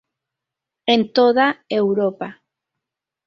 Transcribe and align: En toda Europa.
En 0.93 1.01
toda 1.13 1.47
Europa. 1.69 2.29